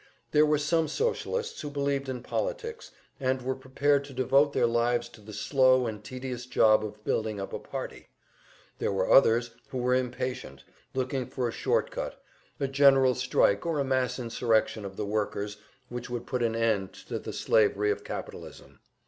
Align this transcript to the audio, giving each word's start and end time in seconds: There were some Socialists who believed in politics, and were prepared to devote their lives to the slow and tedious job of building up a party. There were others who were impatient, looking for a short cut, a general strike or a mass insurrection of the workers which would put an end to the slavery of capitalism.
There 0.31 0.47
were 0.47 0.57
some 0.57 0.87
Socialists 0.87 1.61
who 1.61 1.69
believed 1.69 2.09
in 2.09 2.23
politics, 2.23 2.89
and 3.19 3.39
were 3.39 3.53
prepared 3.53 4.03
to 4.05 4.13
devote 4.13 4.51
their 4.51 4.65
lives 4.65 5.07
to 5.09 5.21
the 5.21 5.31
slow 5.31 5.85
and 5.85 6.03
tedious 6.03 6.47
job 6.47 6.83
of 6.83 7.03
building 7.03 7.39
up 7.39 7.53
a 7.53 7.59
party. 7.59 8.07
There 8.79 8.91
were 8.91 9.11
others 9.11 9.51
who 9.69 9.77
were 9.77 9.93
impatient, 9.93 10.63
looking 10.95 11.27
for 11.27 11.47
a 11.47 11.51
short 11.53 11.91
cut, 11.91 12.19
a 12.59 12.67
general 12.67 13.13
strike 13.13 13.63
or 13.63 13.77
a 13.77 13.83
mass 13.85 14.17
insurrection 14.17 14.85
of 14.85 14.97
the 14.97 15.05
workers 15.05 15.57
which 15.87 16.09
would 16.09 16.25
put 16.25 16.41
an 16.41 16.55
end 16.55 16.93
to 16.93 17.19
the 17.19 17.31
slavery 17.31 17.91
of 17.91 18.03
capitalism. 18.03 18.79